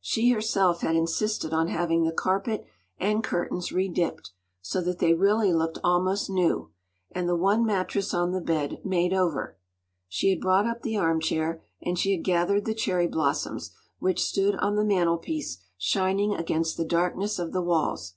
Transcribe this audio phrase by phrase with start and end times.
[0.00, 2.64] She herself had insisted on having the carpet
[2.98, 6.72] and curtains redipped, so that they really looked almost new,
[7.12, 9.56] and the one mattress on the bed “made over”;
[10.08, 13.70] she had brought up the armchair, and she had gathered the cherry blossoms,
[14.00, 18.14] which stood on the mantelpiece shining against the darkness of the walls.